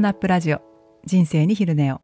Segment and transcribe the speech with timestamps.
[0.00, 0.60] ーナップラジオ。
[1.04, 2.00] 人生に昼寝を。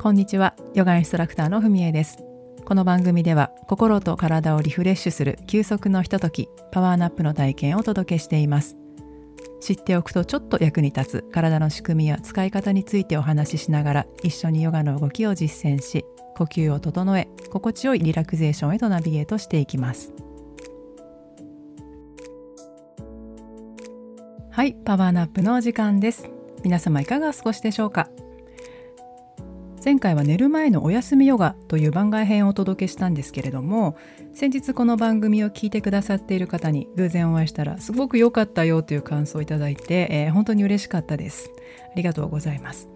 [0.00, 0.54] こんにちは。
[0.74, 2.18] ヨガインストラクターのふみえです。
[2.64, 8.76] この番組では心と体をリフレッシュする休息のひとときパワーナップの体験をお届けしています。
[9.60, 16.04] 知っておくとちょっと役に立つ体の仕組みや使い方についてお話ししながら一緒にヨガの動きを実践し
[16.36, 20.25] 呼吸を整え心地よいリラクゼーションへとナビゲートしていきます。
[24.56, 26.30] はいパワーナップのお時間です。
[26.64, 28.08] 皆様いかがお過ごしでしょうか？
[29.84, 33.98] 前回は寝る前のお休みヨガという番外編をお届けしたんですけれども
[34.32, 41.50] 先日この番組を聞いてくださっている方に偶然お会いしたらすごく良かったよという感想をいただいて、えー、本当に嬉しかったです。
[41.92, 42.88] ありがとうございます。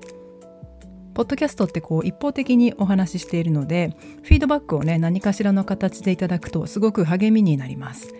[1.12, 8.14] ポッドキャストってこう一方的にお話ししているのでフィードバックをね何かしらの形でいただくとすごく励みになります。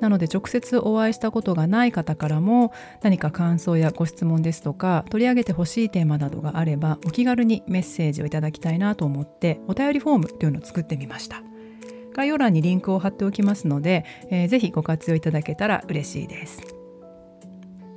[0.00, 11.42] なので直接お会いしたことがない方からも何か感想やご質問ですとか取り上げてほしいテーマなどがあればお気軽にメッセージをいただきたいなと思ってお便りフォームというのを作ってみました。
[12.12, 16.60] 概要欄にリンクを貼っておきますので、えー、ぜご活用いただけたら嬉しいです。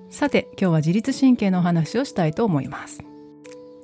[0.09, 3.12] さて今日は自律神経のお話をしたいと思います。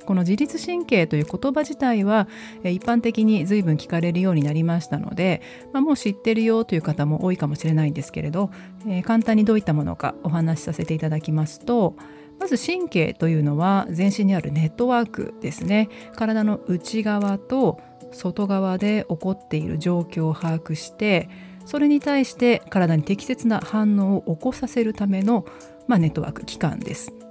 [0.10, 2.28] この自律神経という言葉自体は
[2.64, 8.50] 一般的に随分聞かれるようになりましたので、まあ、もう知ってるよという方も多いかもしれないんですけれど、
[8.88, 11.96] えー、簡単にどういったものかお話しさせていただきますと
[12.40, 17.80] まず神経というのは全身にあるネットワークですね体の内側と
[18.12, 21.30] 外側で起こっている状況を把握して
[21.68, 25.46] それに対して体に適切な反応を起こさせるための、
[25.86, 27.29] まあ、ネットワーク機関です。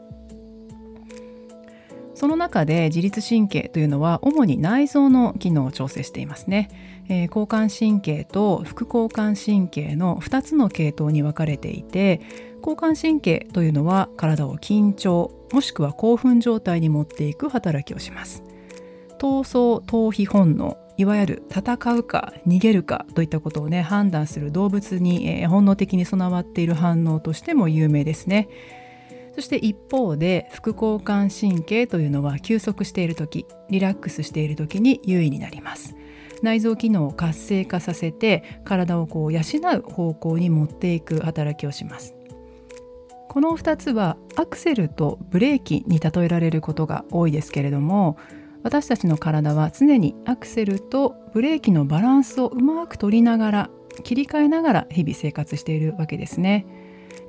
[2.19, 6.69] その中で自律神経というのは主に内臓の機能を調整していますね、
[7.09, 12.21] えー、交感神経と副交感神経の2つの系統に分かれていて
[12.57, 18.43] 交感神経というのは体を緊張もしくは興奮状態に持っていく働きをします。
[19.21, 28.49] 闘争逃避本能いわゆる戦うか逃げるかといったことをね判断する動物に、えー、本能的に備わっている反応としても有名ですね。
[29.39, 35.95] そして一方で副交感神経というのは休息している時リラックスしている時に優位になります
[36.43, 39.43] 内臓機能を活性化させて体をこう養
[39.77, 42.17] う方向に持っていく働きをします
[43.29, 48.19] この2つはアクセルとブレーキに例えられることが多いですけれども
[48.65, 53.71] 私たちの体は常にアクセルとブレーキのバランスをうまく取りながら
[54.03, 56.67] 切り替えながら日々生活しているわけですね。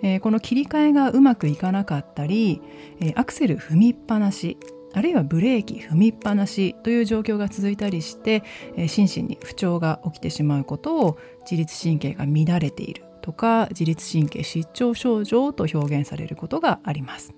[0.01, 2.61] えー、この切り替えがうまくいかなかったり、
[2.99, 4.57] えー、アクセル踏みっぱなし
[4.93, 8.43] あるいはブレーキ踏みっぱなしという状況が続いたりして、
[8.75, 17.33] えー、心身に不調が起きてしまうことを自律神経が乱れているとか自律神経失調症状と表現されることがあります。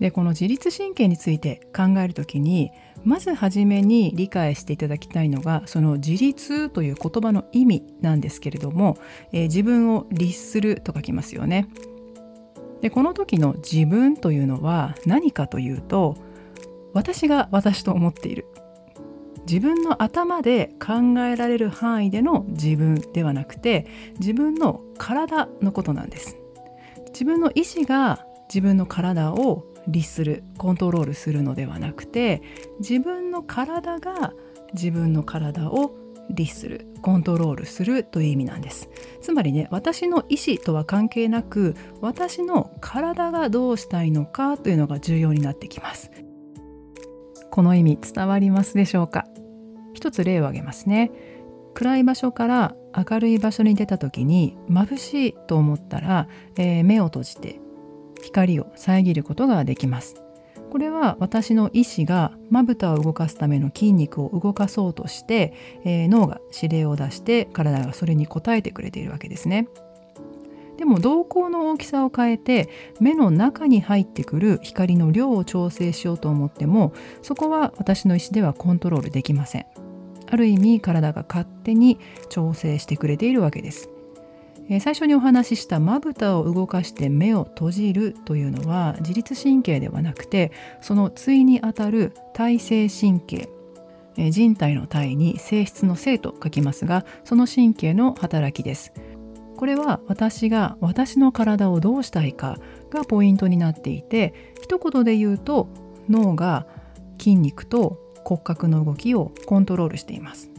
[0.00, 2.72] でこの自律神経について考えるときに
[3.04, 8.96] まずはじめに理解していただきたいのがその自立という言葉の意味なんですけれども、
[9.32, 11.68] えー、自分を律すると書きますよね。
[12.80, 16.16] でこの時の自分というのは何かというと
[16.92, 18.46] 私が私と思っている
[19.46, 23.86] 自分の頭で考えられる範囲での自分ではなくて
[24.18, 26.36] 自分の体のことなんです
[27.08, 32.42] 自分の意志が自分の体を律するコントロールするのではなくて
[32.80, 34.32] 自分の体が
[34.72, 35.94] 自分の体を
[36.30, 38.88] 律するコントロールするという意味なんです。
[39.20, 46.10] つまりね私の意思とは関係なく私の体がどうしたいのかというのが重要になってきます。
[47.50, 49.26] この意味伝わりますでしょうか？
[49.92, 51.12] 一つ例を挙げますね。
[51.74, 57.60] 暗い場所から明るい場所に出た時に眩しいと思ったら、えー、目を閉じて
[58.24, 60.24] 光を遮ることができます。
[60.70, 65.54] これは私の意志がまぶたを動かすための筋肉を動かそうとして、
[65.84, 69.68] えー、脳が指令を出して体がそれに応えてくれているわけですね。
[70.76, 72.68] でも瞳孔の大きさを変えて
[72.98, 76.92] 目の中に入ってくる光の量を調整しようと思っても
[77.22, 79.66] そこは私の意思ではコントロールできません。
[80.26, 83.90] ある意味体が勝手に調整してくれているわけです。
[84.68, 93.48] え最初にお話ししたまぶたを動かして目を閉じるというのは自律神経ではなくてその対にあたる体性神経
[94.16, 98.92] え人体の体に性質の性と書きますがその神経の働きです。
[99.56, 102.58] これは私が私の体をどうしたいか
[102.90, 105.68] がポイントになっていて一言で言うと
[106.08, 106.66] 脳が
[107.18, 110.53] 筋肉と骨格の動きをコントロールしています。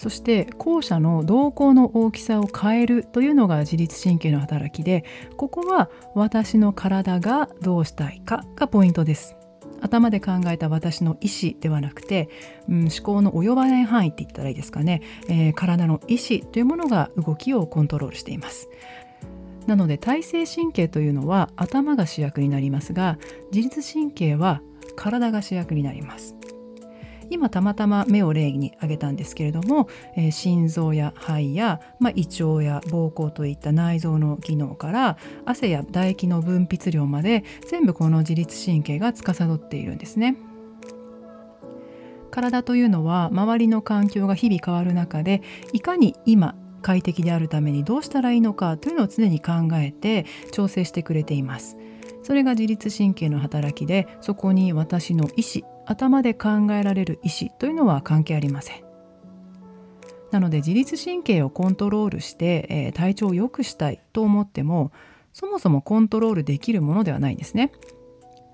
[0.00, 5.04] そして後者の瞳孔の大きさを変えるというのが自律神経の働きで
[5.36, 9.36] ここは私の体がどうしたいかがポイントです。
[9.82, 12.30] 頭で考えた私の意思ではなくて、
[12.66, 18.70] うん、思考の及ばない範囲って言ったらいいですかね、えー、体の意思というものが動きをコントロールしています。
[19.66, 23.18] なので体制神経というのは頭が主役になりますが
[23.52, 24.62] 自律神経は
[24.96, 26.36] 体が主役になります。
[27.30, 40.36] 今たまたま目を例に挙げたんですけれども、えー、心臓や肺や、まあ、胃腸や膀胱といった内臓の機能から汗や唾液の分泌量まで全部この自律神経が司っているんですね。
[42.30, 45.42] 体というのは周りの環境が日々変わる中で
[45.72, 51.76] いかに今快適であるためにどうしたらいいのかというのを常に考えて調整してくれています。
[52.22, 58.84] それが自律神経の働きでそこに私の意思頭で考えられる意思というのは関係ありません。
[60.30, 64.92] なので自律神経をコントロールして、えー、体調を良くしたいと思っても
[65.32, 67.72] そもそもコントロールできるものではないんですね。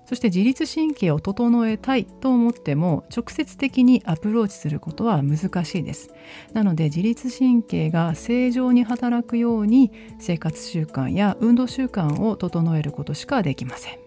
[0.07, 6.09] そして自律神経を整えたいと思っても直接的にアプローチすることは難しいです。
[6.53, 13.99] なので自律神経が正常に働くように生活習慣や運動習慣を整えることしかできません。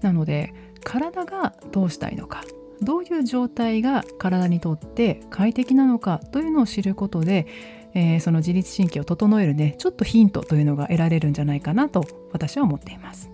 [0.00, 0.54] なので
[0.84, 2.44] 体がどうしたいのか
[2.82, 7.46] どういう状態が体にとって快適なのかというのを知ることで、
[7.94, 13.30] えー、その自律神経を整えるねちょっとヒントというのが得られるんじゃないかなと私は思っています。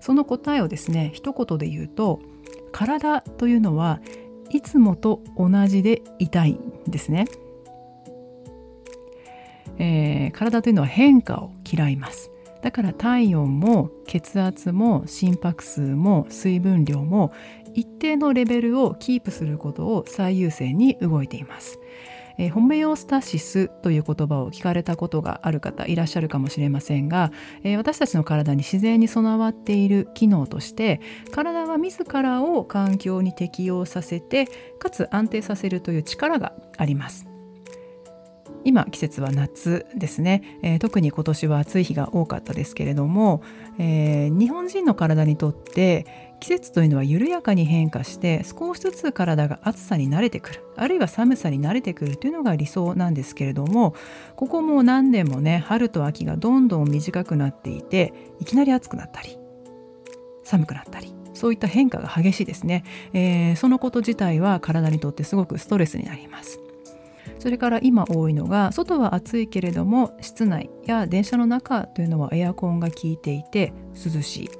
[0.00, 2.20] その答えをですね一言で言うと
[2.72, 4.00] 体というのは
[4.50, 7.24] いつもと同じでいたいんですね、
[9.78, 12.33] えー、体というのは変化を嫌います。
[12.64, 17.30] だから体温も血圧も心拍数も水分量も
[17.74, 21.78] 一定のレベルをキープすることを最優先に動いています。
[22.38, 27.32] えー、ホメオスタシスという言葉を聞かれたことがある方いらっしゃるかもしれませんが、
[27.64, 31.02] えー、私たちの体に自然に備わっている機能として
[31.32, 37.33] 体は自らを環境に適応させてかつ安定させるという力があります。
[38.64, 43.42] 今季節は夏ですね、えー、特に今年は暑い日が多かったですけれども、
[43.78, 53.94] えー、日本人の体にとって季節というのは緩やかに変化して少しずつ体が暑さに慣れてくるあるいは寒さに慣れてくるというのが理想なんですけれども
[54.36, 59.38] ここも何年もね春と秋がどんどん短くなっていていきなり暑くなったり
[60.42, 66.63] 寒くなったりそういった変化が激しいですね、えー、そのこと自体は体にとってすごくストレスになります。
[67.44, 74.50] それから今多いのが外は暑いけれども室内や電車の中というのはエアコンが効いていて涼しい。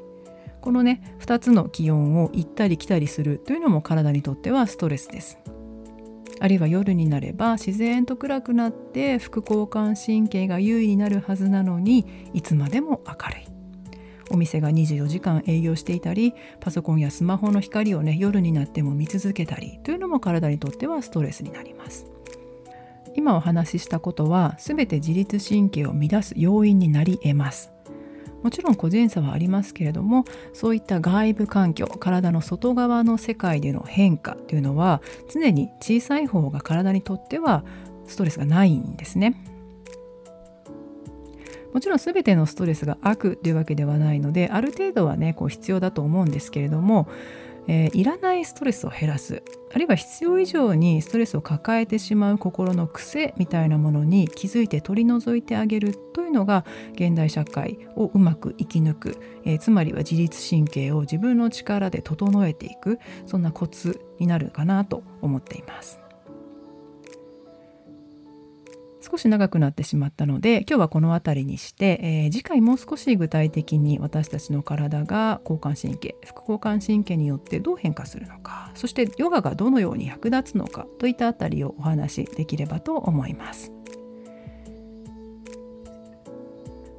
[0.61, 5.39] このね2つの気温を行ったり来たりするというのも体にとってはストレスです。
[6.41, 12.05] あるいは夜になれば自然と暗くなって副交感神経が優位になるはずなのに
[12.35, 13.47] いつまでも明るい。
[14.31, 22.14] お店が24時間営業していたりパソコンやスマホの光をね夜になっても見続けたりというのも体にとってはストレスになります。
[23.15, 27.73] 今お話ししたことは全て自律神経を乱す要因になり得ます。
[28.43, 35.01] もちろん個人差はありますけれどもそういった外部環境体の外側の世界での変化というのは
[35.33, 37.65] 常に小さい方が体にとっては
[38.07, 39.35] ストレスがないんですね。
[41.73, 47.09] もちろん全てのストレスが悪というわけではないのである程度はねこう必要だと思うんですけれども
[47.67, 49.43] えー、いらないストレスを減らす
[49.73, 66.04] あるいは必要以上にストレスを抱えてしまう心の癖みたいなものに気づいて取り除いてあげるというのが現代社会をうまく生き抜く、えー、つまりは自律神経を自分の力で整えていくそんなコツになるかなと思っています。
[69.05, 83.73] 少し長くなってしまったので今日はこの辺りにして、えー、次回もう少し具体的に私たちの体が交感神経副交感神経によってどう変化するのかそしてヨガがどのように役立つのかといったあたりをお話しできればと思います。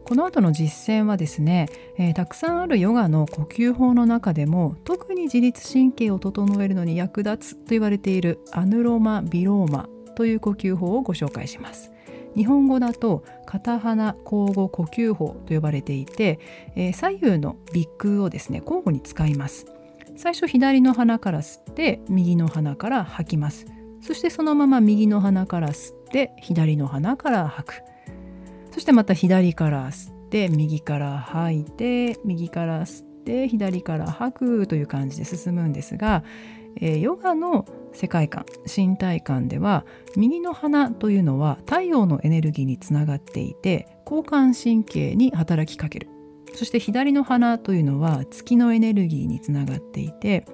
[0.06, 11.95] この後の実践はですね、えー、たくさんあるヨガの呼吸法の中でも特に自律神経を整えるのに役立つと言われているアヌロマ・ビローマという呼吸法をご紹介します。
[12.36, 16.40] 日本語だと片鼻交互呼吸法と呼ばれていて、
[16.76, 19.68] えー、左右の鼻腔をですね交互に使います。
[20.18, 23.66] 最初左の鼻から吸って右の鼻から吐きます。
[24.02, 27.84] そしてそのまま右の鼻から吸って左の鼻から吐く。
[28.72, 36.24] そしてまた左から吸って右から吐いて右から吸って左から吐くという感じで進むんですが
[36.82, 37.66] え、ヨガの
[37.96, 46.10] 世界観身体観では右の鼻というのは太陽のエネルギーにつながっていて交感神経に働きかける
[46.54, 50.46] そして左の鼻というのは月のエネルギーにつながっていて、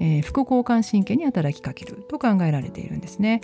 [0.00, 3.40] えー、副交感神経に働きかけると考えられているんですね。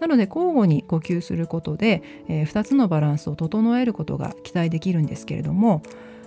[0.00, 5.82] なので交互に呼吸することで、えー、2つのバランスを整えることが期待できるんですけれども、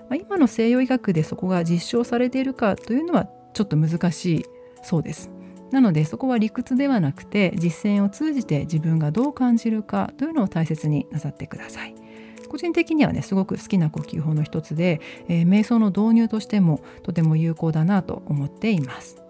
[0.10, 4.46] まあ、今の西洋医学でそこが実証されているかというのはちょっと難しい
[4.84, 5.35] そうです。
[5.72, 11.96] なのでそこは理屈ではなくて実践を通じて自分がどう感じるかというのを大切になさってください。
[12.48, 19.26] 個人的にはねすごく好きな呼吸法の一つで、えー、瞑想の導入としてもとても有効だなと思っています。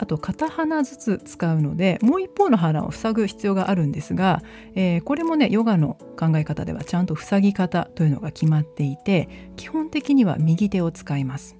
[0.00, 4.42] あと片鼻ずつ使うのでもう一方の鼻を塞ぐ必要があるんですが、
[4.76, 11.56] えー、これもねヨガの考え方ではちゃんと塞ぎ方というのが決まっていて基本的には右手を使います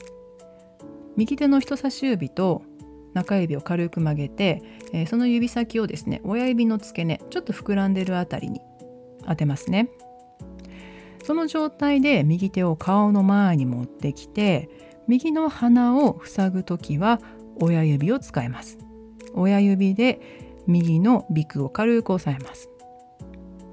[1.18, 2.62] 右手の人差し指と
[3.12, 8.60] 中指を軽く曲げて、えー、その指先をですね親指の付け根ちょっと膨らんでるあたりに
[9.26, 9.90] 当てますね。
[11.24, 14.70] その状態で右手を顔の前に持ってきて
[15.08, 17.20] 右の鼻を塞ぐ時は
[17.60, 18.78] 親指を使います。
[19.34, 20.20] 親指で
[20.68, 22.70] 右の鼻腔を軽く押さえます。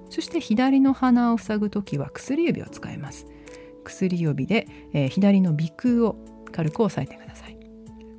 [0.10, 3.28] そして左の鼻を塞ぐ時は薬指を使います。
[3.84, 6.16] 薬指で、えー、左の鼻腔を
[6.52, 7.25] 軽く押さえてください。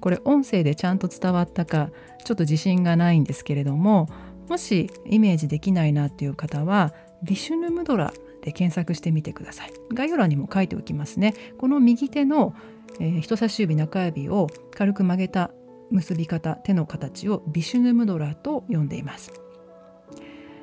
[0.06, 1.90] これ音声でちゃんと伝わったか
[2.24, 4.08] ちょっと自信がないんですけれども
[4.48, 6.94] もしイメージできないなっていう方は
[7.24, 9.72] ビシュヌムドラで検索してみてください。
[9.92, 11.34] 概要欄にも書いておきますね。
[11.58, 12.54] この右手の、
[13.00, 14.46] えー、人差し指中指を
[14.76, 15.50] 軽く曲げた
[15.90, 19.32] 結び方手の形をビシュヌムドラと呼んでいます、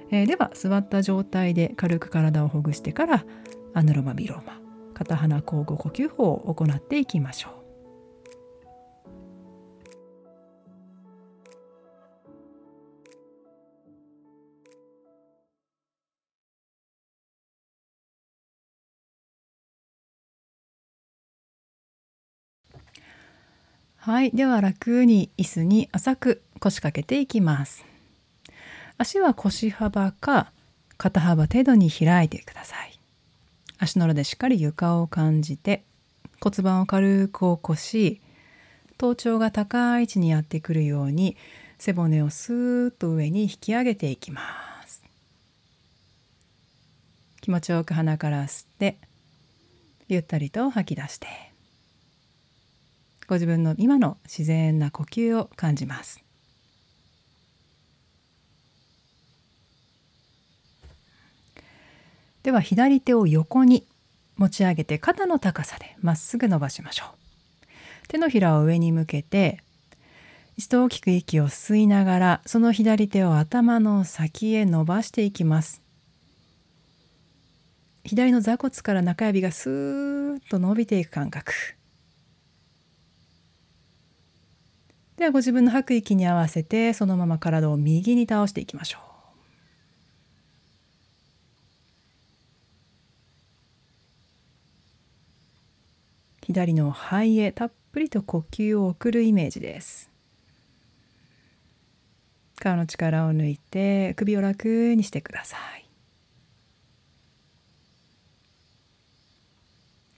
[0.10, 3.26] えー、では座った状態で軽く体をほぐしてから
[3.74, 4.62] アヌロマビローマ
[4.94, 7.63] 片鼻交互呼吸法を行っていきましょう。
[24.06, 24.32] はい。
[24.32, 27.86] では楽に椅子に浅く腰掛けていきます。
[28.98, 30.52] 足は腰幅か
[30.98, 33.00] 肩幅程度に開いてください。
[33.78, 35.86] 足の裏でしっかり床を感じて
[36.42, 38.20] 骨盤を軽く起こし
[38.98, 41.38] 頭頂が高い位置にやってくるように
[41.80, 44.42] 背骨をスーッと上に引き上げていきま
[44.86, 45.02] す。
[47.40, 48.98] 気持ちよく鼻から吸って
[50.10, 51.53] ゆったりと吐き出して。
[53.28, 56.24] ご自分の今の自然な呼吸を感じます。
[62.44, 63.88] では左手を横に
[64.36, 67.18] 持ち上げて肩の高さでまっすぐ伸ばしましょう。
[68.10, 69.62] 手のひらを上に向けて
[70.58, 75.82] 一度大きく息を吸いながらその左手を頭の先へ伸ばしていきます。
[78.04, 81.54] 左の座骨から中指がスーッと伸びていく感覚。
[85.18, 89.14] ではご自分の吐く息に合わせてそのまま体を右に倒していきましょう。
[96.46, 100.10] 左の肺へたっぷりと呼吸を送るイメージです。
[102.60, 105.86] 顔の力を抜いて首を楽にしてください。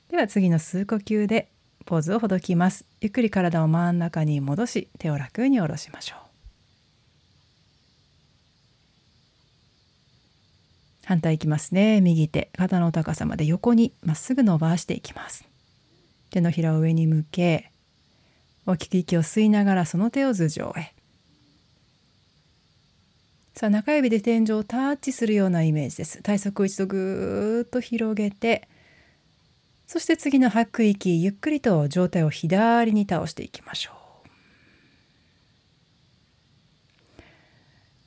[0.10, 1.50] では次の吸う呼吸で
[1.86, 2.84] ポーズをほどきます。
[3.00, 6.20] ゆっくり体を真ん中に戻し手を楽に下ろしましょう。
[11.06, 12.02] 反対いきますね。
[12.02, 15.46] 右手肩の高さまで横にまっすぐ伸ばしていきます。
[16.32, 17.70] 手のひらを上に向け
[18.66, 20.96] 大きく息を吸いながらその手を頭上へ。
[23.54, 26.24] さあ中指で天井をタッチするようなイメージです。
[26.24, 28.68] 体側を一度ぐーっと広げて
[29.88, 33.96] そして次の吐く息ゆっくりと上体を左に倒していきましょう。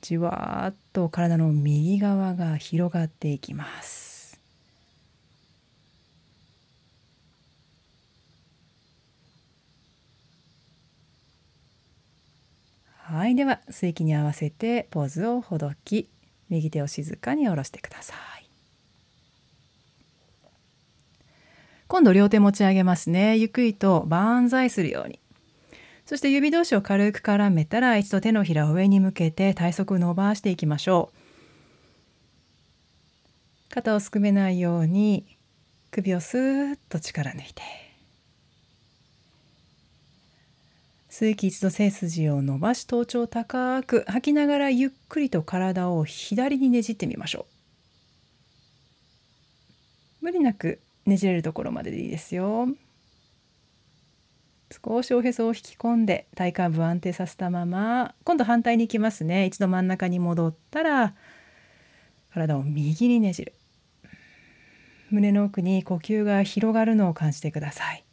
[0.01, 4.39] じわーっと体の右側が広がっていきます。
[13.09, 16.09] はいでは吸気に合わせてポーズをほどき
[16.49, 18.38] 右手を静かに下ろしてください。
[21.89, 23.35] 今度両手持ち上げますね。
[23.35, 25.19] ゆっくりと万歳するように。
[26.05, 31.11] そして指同士を軽く絡めたら一度手のひらを上に向けて体側伸ばしていきましょ
[33.67, 33.73] う。
[33.73, 35.35] 肩をすくめないように
[35.89, 37.63] 首をスーッと力抜いて。
[41.09, 47.47] 吸う息一度背筋を伸ばし頭頂高く吐きながらゆっくりと体を左にねじってみましょ
[50.21, 50.25] う。
[50.25, 50.79] 無理なく
[51.09, 52.67] ねじれるところまででいいですよ。
[54.71, 59.45] 少しおへそを引き込んで体幹部安定させたまま今度反対に行きますね。
[59.47, 61.15] 一度真ん中に戻ったら
[62.33, 63.53] 体を右にねじる。
[65.09, 68.03] 胸の奥に呼吸が広がるのを感じてください。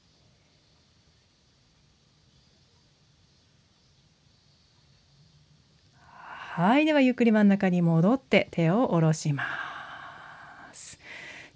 [6.00, 6.86] はい。
[6.86, 9.65] ではゆっくり真ん中に戻って手を下ろします。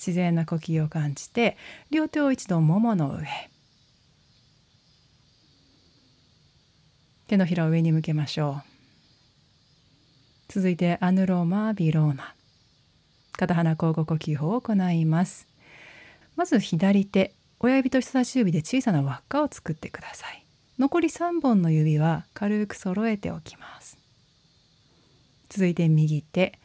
[0.00, 1.58] 自然な呼吸を感じて
[1.90, 3.26] 両手を一度ももの上。
[7.28, 8.70] 手のひらを上に向けましょう。
[10.48, 12.34] 続いてアヌローマビローマ。
[13.32, 15.46] 片鼻交互呼吸法を行います。
[16.34, 20.46] まず左手親指と人差し指で小さな輪っかを作ってください。
[20.78, 23.98] 残り3本の指は軽く揃えておきます。
[25.50, 26.58] 続いて右手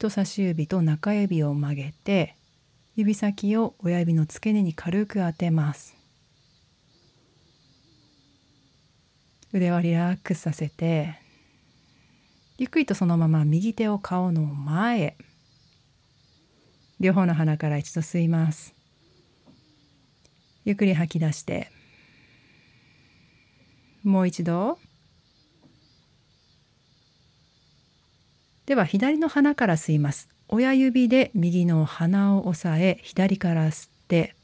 [0.00, 2.34] 人差し指と中指を曲げて
[2.96, 5.94] 指先を親指の付け根に軽く当てます。
[9.52, 11.20] 腕はリラックスさせて
[12.56, 15.16] ゆっくりとそのまま右手を顔の前へ。
[16.98, 18.74] 両方の鼻から一度吸います。
[20.64, 21.70] ゆっくり吐き出して
[24.02, 24.78] もう一度。
[28.70, 30.28] では左の鼻から吸います。
[30.46, 34.36] 親指で右の鼻を押さえ左から吸って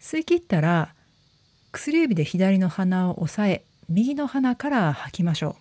[0.00, 0.92] 吸い切ったら
[1.70, 5.54] 薬指で左の鼻を押さえ右の鼻から吐きましょう。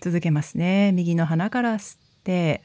[0.00, 0.92] 続けますね。
[0.92, 2.62] 右の鼻から吸って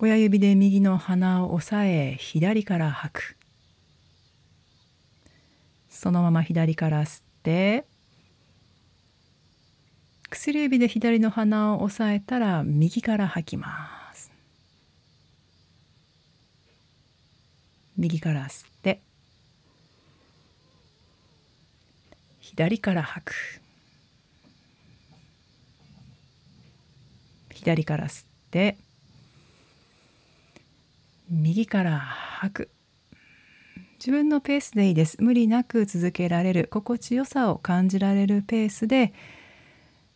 [0.00, 3.36] 親指で右の鼻を押さえ左から吐く。
[5.88, 7.86] そのまま左から吸って
[10.36, 14.30] 薬指で左の鼻を押さえたら右から吐きます。
[17.96, 19.00] 右から吸って
[22.40, 23.34] 左から吐く。
[27.54, 28.76] 左から吸って
[31.30, 32.70] 右から吐く。
[33.98, 35.16] 自分のペースでいいです。
[35.18, 36.68] 無理なく続けられる。
[36.70, 39.14] 心地よさを感じられるペースで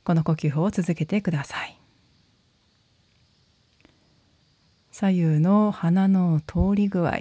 [0.04, 1.80] この呼吸法を続けてください。
[4.90, 7.20] 左右の鼻の通り具合。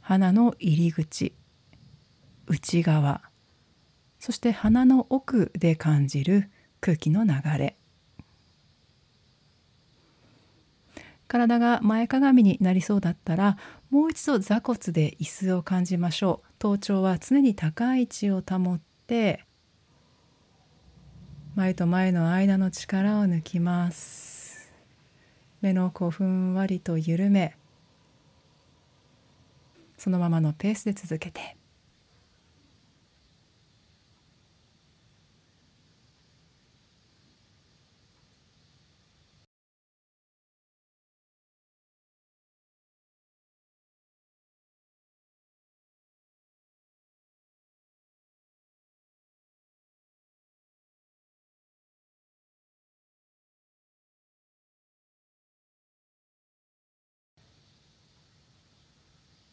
[0.00, 1.32] 鼻の入り口。
[2.46, 3.22] 内側。
[4.20, 7.76] そして鼻の奥で感じる空気の流れ。
[11.28, 13.56] 体が前かがみになりそうだったら
[13.90, 16.48] もう一度座骨で椅子を感じましょう。
[16.58, 19.45] 頭頂は常に高い位置を保って
[21.56, 24.70] 前と前の間の力を抜きます。
[25.62, 27.56] 目の子ふんわりと緩め。
[29.96, 31.55] そのままのペースで続けて。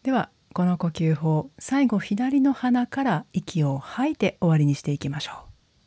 [0.04, 5.36] ではこの呼吸法最後左の鼻から息を吐いて終わりにしていきましょう。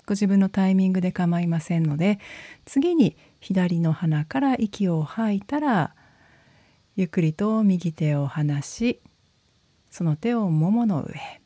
[0.07, 2.19] ご自分のタイミングで構いませんので
[2.65, 5.95] 次に左の鼻から息を吐いたら
[6.95, 9.01] ゆっくりと右手を離し
[9.91, 11.41] その手をももの上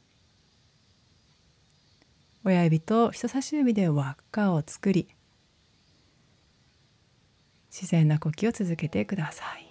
[2.44, 5.09] 親指と人差し指で輪っかを作り
[7.72, 9.69] 自然な呼吸を続けてください。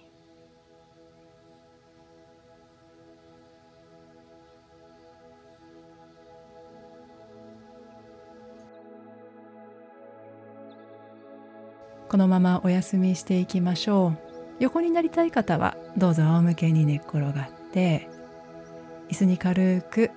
[12.10, 14.18] このままお休みしていきましょう。
[14.58, 18.08] 横になりたい方はどうぞ仰向けに寝っ転がって
[19.08, 20.10] 椅子に軽く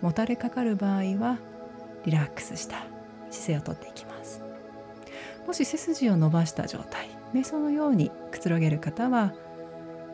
[0.00, 1.38] もたれかかる場合は
[2.04, 2.86] リラックスした
[3.30, 4.42] 姿勢をとっていきます。
[5.44, 9.34] もし背筋を伸ばした状態瞑想のようにくつろげる方は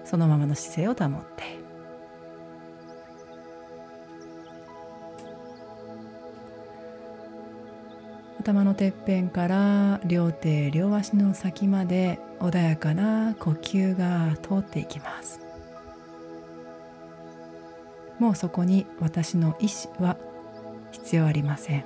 [0.07, 1.59] そのままの姿勢を保って
[8.45, 15.41] 頭のてっぺんから両手両足の先まで穏やかな呼吸が通っていきます。
[18.19, 20.19] もうそこに私の意志は
[20.93, 21.85] 必要ありません。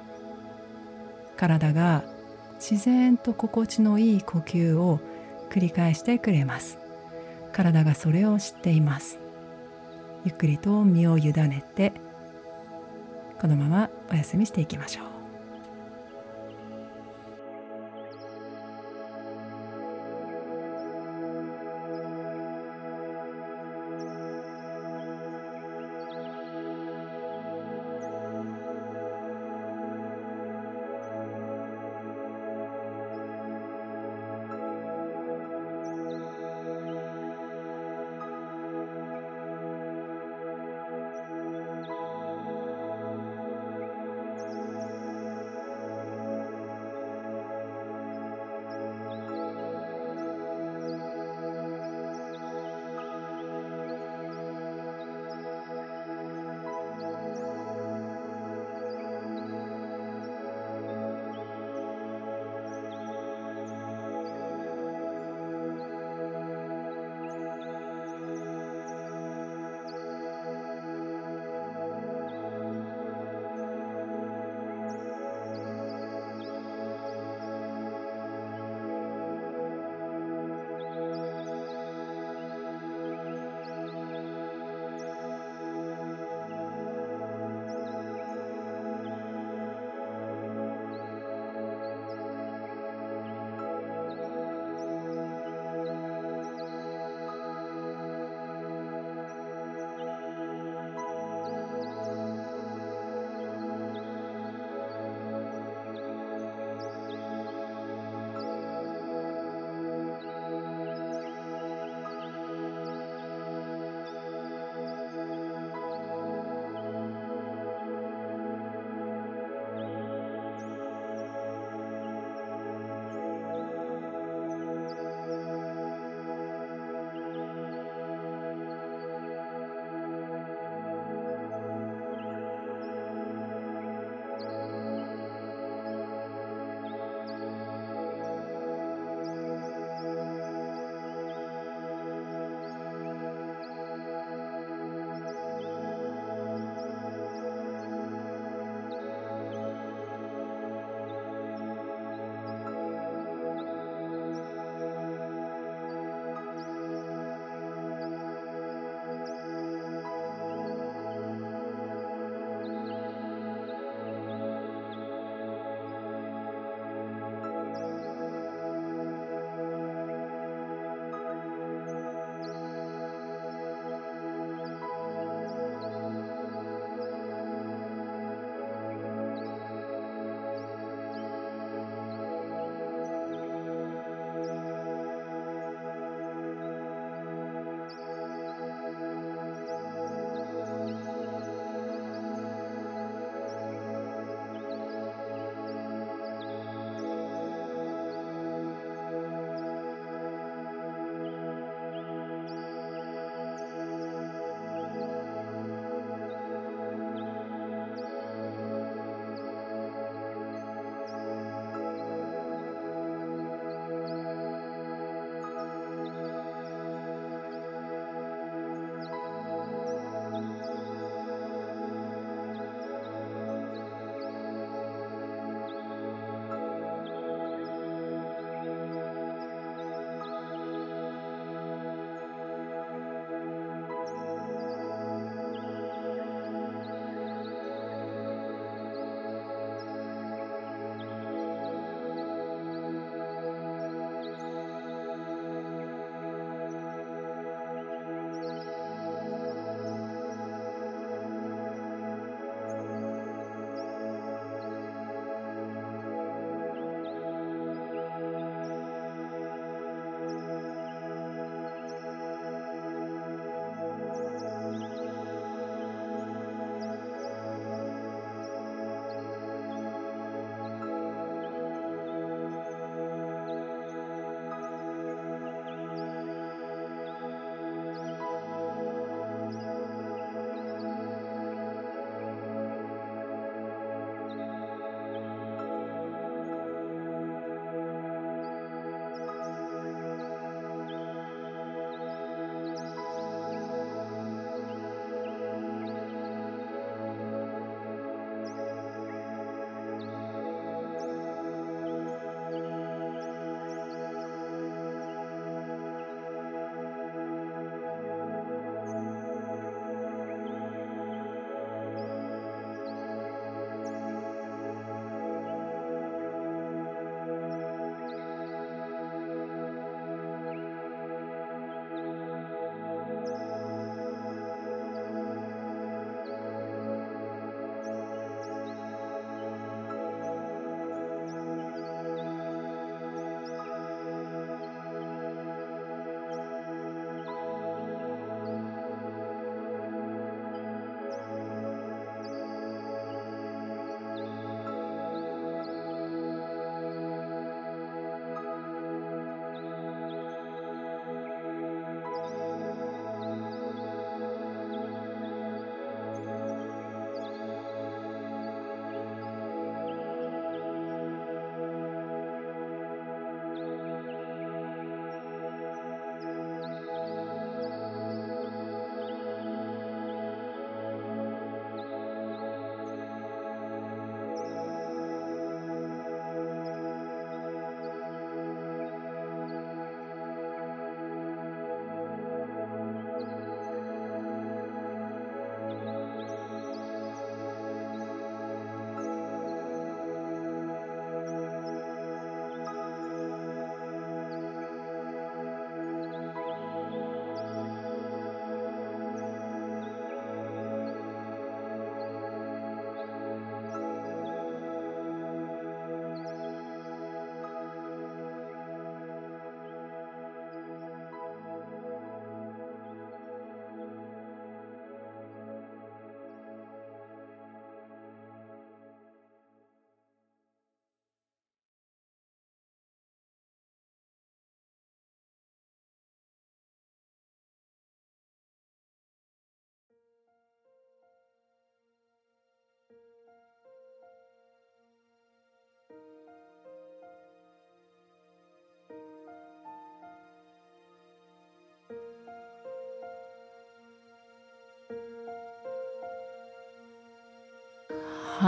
[1.37, 2.03] 体が
[2.59, 4.99] 自然と心地のいい呼吸を
[5.51, 6.81] 繰り返してくれます。
[7.53, 9.21] 体がそれを知っています。
[10.25, 11.93] ゆっくりと身を委ねて
[13.41, 15.18] このままお休みしていきましょう。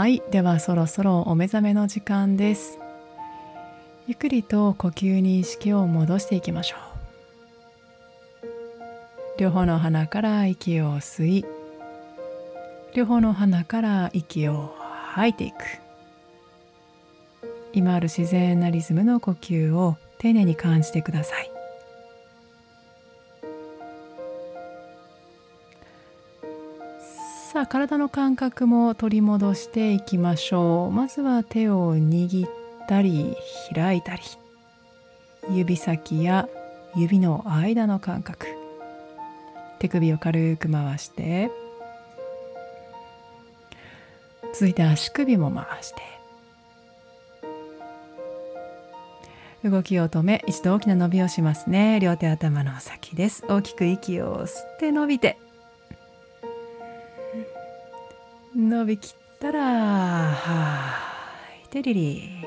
[0.01, 0.23] はい。
[0.31, 2.79] ではそろそろお目覚めの時間です。
[4.07, 6.77] ゆっくりと呼吸に意識を戻していきましょ
[8.43, 8.47] う。
[9.37, 11.45] 両方の鼻から息を吸い
[12.95, 14.73] 両方の鼻から息を
[15.13, 15.57] 吐いていく。
[17.71, 21.50] 今ある自然なリズムの呼吸を丁寧に感じてください。
[27.71, 30.91] 体の感覚も取り戻していきましょう。
[30.91, 32.49] まずは手を握っ
[32.89, 33.37] たり
[33.73, 34.21] 開いたり。
[35.49, 36.49] 指先や
[36.97, 38.45] 指の間の感覚。
[39.79, 41.49] 手首を軽く回して。
[44.53, 45.93] 続いて足首も回し
[49.63, 49.69] て。
[49.69, 52.01] 動きを止め一度大きな伸びをしますね。
[52.01, 53.45] 両手頭の先です。
[53.47, 55.40] 大きく息を吸って伸びて。
[58.69, 60.95] 伸びきったらは
[61.65, 61.67] い。
[61.69, 62.40] てリリ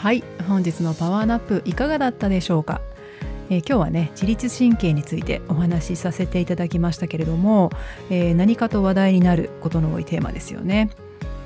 [0.00, 2.80] はい本日のパワーナップいかがだったでしょうか、
[3.50, 7.70] えー、今日はね自律神経についてお話しさせていただきましたけれども、
[8.08, 10.88] えー、何かと話題になることの多いテーマですよね。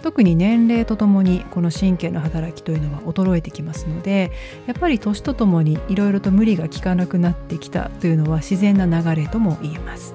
[0.04, 4.30] 特に年齢とともにこの神経の働きというのは衰えてきますので
[4.66, 10.14] やっぱり年とともにいろいろと無理が効かなくなってきたというのは自然な流れとも言えます。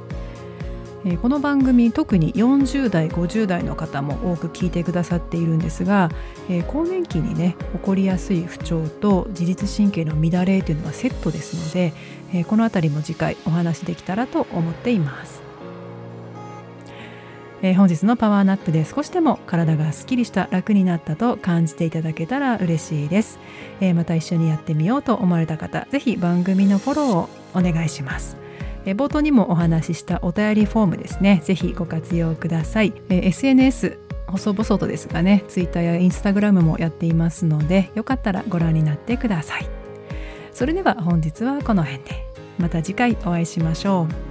[1.05, 6.09] えこの番組特に40代50代の方も多く聞いてくださっているんですが、
[6.49, 11.93] え更年期にね起こりやすい不調と自律神経の乱れというのはセットですので、
[12.33, 15.41] えこの辺りも次回お話できたらと思っています。
[17.61, 23.39] え本日のパワーナップで少しでも体がすっきりした楽になったと感じていただけたら嬉しいです、
[23.79, 28.48] えまた一緒にやってみようと思われた方是非番組のフォローをお願いします。
[28.89, 31.41] え冒頭にもお話ししたお便りフォームですね。
[31.43, 33.97] ぜひご活用ください、え SNS
[34.27, 39.69] 細々とですがね Twitter や Instagram もやっていますのでよかったらご覧になってください。
[40.53, 42.29] それでは本日はこの辺で。
[42.57, 44.28] また次回お会いしましょう。